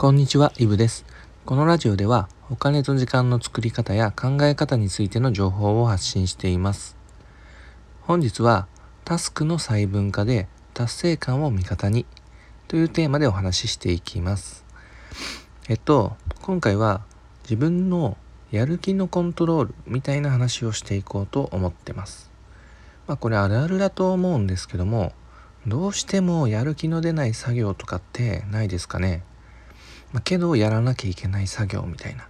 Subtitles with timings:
[0.00, 1.04] こんにちは、イブです。
[1.44, 6.96] このラジオではお金と時間の作り方や考え方についての情報を発信しています。
[8.00, 8.66] 本日は
[9.04, 12.06] タスクの細分化で達成感を味方に
[12.66, 14.64] というテーマでお話ししていきます。
[15.68, 17.02] えっと、今回は
[17.42, 18.16] 自分の
[18.50, 22.30] やる気のコントロールみたいな話をしていこうと思ってます。
[23.06, 25.12] まあこれあるあるだと思うんですけども、
[25.66, 29.24] どうしてもやる気の出ない作業とかってないですかね？
[30.12, 32.28] まあ、けどやらなきゃいけない作業みたいな、ま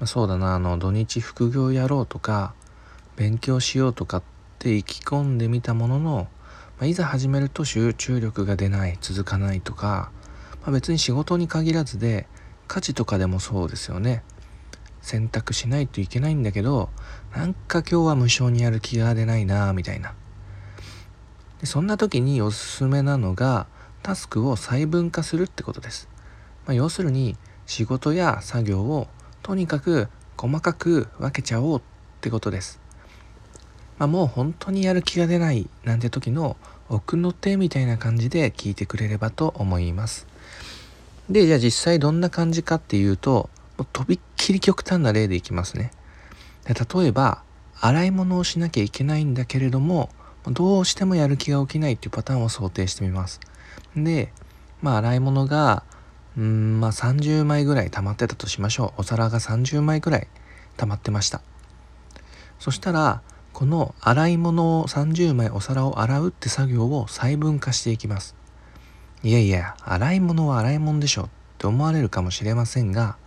[0.00, 0.54] あ、そうだな。
[0.54, 2.54] あの土日副業やろうとか
[3.16, 4.22] 勉強しようとかっ
[4.58, 6.28] て意気込んでみたものの、
[6.78, 10.10] まあ、いざ始めると集中力が出ない続かないとか、
[10.62, 12.26] まあ、別に仕事に限らずで
[12.68, 14.22] 家事とかでもそうですよね。
[15.02, 16.90] 選択しないといけないんだけど
[17.34, 20.14] なんか今日は無償にやる気が出ないなみたいな。
[21.60, 23.66] でそんな時におすすめなのが
[24.02, 26.08] タスクを細分化するってことです。
[26.70, 29.08] まあ、要するに仕事や作業を
[29.42, 31.82] とにかく細かく分けちゃおうっ
[32.20, 32.78] てことです。
[33.98, 36.56] まあ、もう本当にやる気が出ないなんて時の
[36.88, 40.28] 奥の手みたいな感じで聞いてくれればと思います。
[41.28, 45.90] で、じゃあ実際どんな感じかっていうと、もうとびっきり極端な例でいきますね。
[46.66, 47.42] で例えば、
[47.80, 50.10] 洗い物をしなきゃいけないんだけれども、
[50.46, 53.40] どうしてもやる気が起きないっていうパターンを想定してみます。
[53.96, 54.32] で、
[54.82, 55.82] まあ洗い物が
[56.40, 59.02] うんまあ30枚ぐらい溜まってたとしましょう。
[59.02, 60.26] お皿が30枚ぐらい
[60.78, 61.42] 溜まってました。
[62.58, 63.20] そしたら
[63.52, 68.34] この洗い物を30枚お皿を洗うって作業を細分化していきます。
[69.22, 73.18] いやいや洗い物は洗い物でしょって思われるかもしれませんが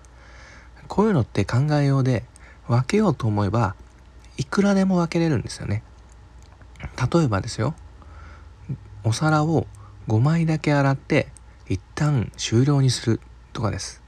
[0.88, 2.24] こういうのって考えようで
[2.68, 3.76] 分けようと思えば
[4.38, 5.84] いくらでも分けれるんですよね。
[7.14, 7.76] 例えばですよ。
[9.04, 9.68] お皿を
[10.08, 11.28] 5枚だけ洗って
[11.68, 13.20] 一旦終了にする
[13.54, 14.02] とかです。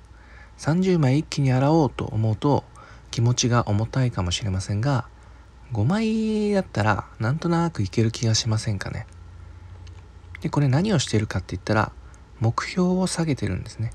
[0.57, 2.63] 30枚一気に洗おうと思うと
[3.11, 5.07] 気持ちが重たいかもしれませんが
[5.73, 9.07] 5枚だったらなんとなくいける気がしませんかね。
[10.41, 11.91] でこれ何をしているかって言ったら
[12.39, 13.91] 目標を下げてるんですね。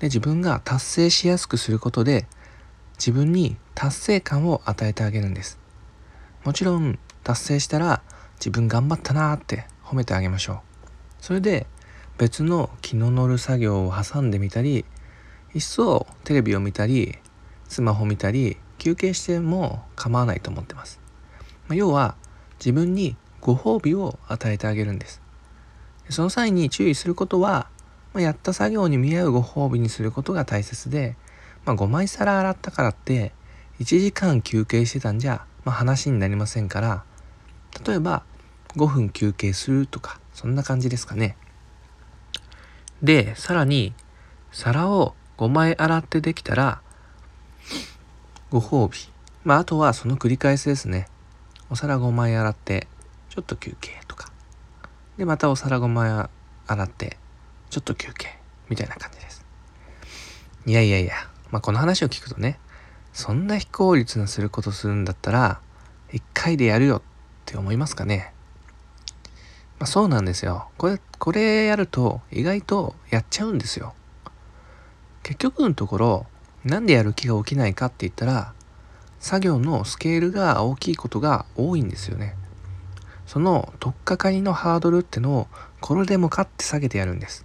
[0.00, 2.26] で自分が達成しやすくすることで
[2.98, 5.58] 自分に達成感を与えてあげるんです。
[6.44, 8.02] もちろん達成したら
[8.36, 10.58] 自分頑張ったなーって褒めてあげましょう。
[11.20, 11.66] それで
[12.18, 14.84] 別の気の乗る作業を挟んでみたり
[15.52, 17.18] 一層テレビを見たり
[17.68, 21.00] スマホ見たり休憩しても構わないと思ってます、
[21.68, 22.16] ま、要は
[22.58, 25.20] 自分にご褒美を与えてあげるんです。
[26.08, 27.68] その際に注意することは、
[28.14, 31.16] ま、やった作業に見合うご褒美にすることが大切で、
[31.66, 33.32] まあ、5枚皿洗ったからって
[33.80, 37.04] 1時間休憩してたんじゃ、まあ、話になりませんから
[37.86, 38.22] 例えば
[38.76, 41.36] 5分休憩するとかそんな感じですかね。
[43.04, 43.92] で、さらに、
[44.50, 46.80] 皿を5枚洗ってできたら、
[48.48, 48.98] ご褒美。
[49.44, 51.06] まあ、あとはその繰り返しですね。
[51.68, 52.88] お皿5枚洗って、
[53.28, 54.32] ちょっと休憩とか。
[55.18, 56.10] で、またお皿5枚
[56.66, 57.18] 洗って、
[57.68, 58.38] ちょっと休憩。
[58.70, 59.44] みたいな感じです。
[60.64, 61.12] いやいやいや、
[61.50, 62.58] まあ、この話を聞くとね、
[63.12, 65.60] そんな非効率なすることするんだったら、
[66.10, 67.02] 1回でやるよっ
[67.44, 68.33] て思いますかね？
[69.84, 70.68] まあ、そうなんですよ。
[70.78, 73.92] これ、これやると意外とやっちゃうんですよ。
[75.22, 76.26] 結局のところ、
[76.64, 78.54] なんでやる気が起きないかって言ったら、
[79.20, 82.34] 作業のスケールが大きいことが多いんですよね。
[83.26, 85.48] その取っかかりのハードルってのを
[85.82, 87.44] これでもかって下げてやるんです。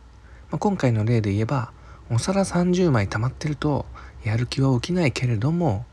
[0.50, 1.74] まあ、今回の例で言えば、
[2.10, 3.86] お皿30枚溜まってると
[4.24, 5.86] やる気は起きないけれども、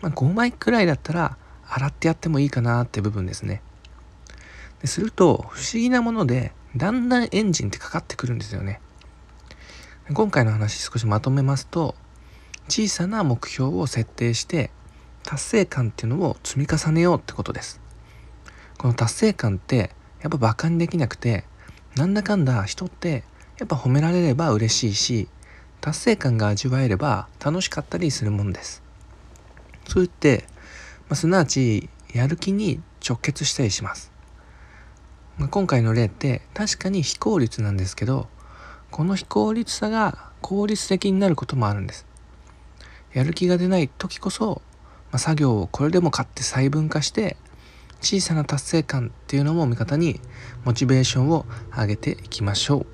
[0.00, 1.36] まあ、5枚くらいだったら
[1.68, 3.62] 洗ってやってもいいかなって部分ですね。
[4.82, 8.80] ですると不思議なものでだんだんエンジンってかかってくるんですよね。
[10.12, 11.94] 今回の話少しまとめますと
[12.68, 14.70] 小さな目標を設定して
[15.22, 17.80] 達成感っていうのを積み重ねようってことです。
[18.78, 21.44] この達成感ってやっぱバカにできなくて
[21.96, 23.22] なんだかんだ人って
[23.58, 25.28] やっぱ褒められれば嬉しいし
[25.80, 28.82] 達成感が味わえれば楽しかったりするもんです。
[29.86, 30.44] そう言って、
[31.08, 34.11] まあ、すなわちやる気に直結したりします。
[35.38, 38.28] まあ、今回の例って確かに非効率なんですけど
[38.90, 42.06] この非効率さが効率的になることもあるんです。
[43.12, 44.62] やる気が出ない時こそ、
[45.10, 47.36] まあ、作業をこれでも買って細分化して
[48.00, 50.20] 小さな達成感っていうのも味方に
[50.64, 52.86] モチベーションを上げていきましょう。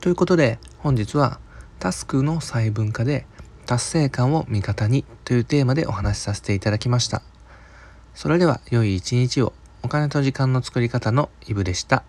[0.00, 1.40] ということで本日は
[1.78, 3.26] タスクの細分化で
[3.66, 7.22] 達成感を味方にというテーマでお話しさせていただきました。
[8.14, 9.52] それでは良い一日を。
[9.82, 12.04] お金と時間の作り方のイブでした。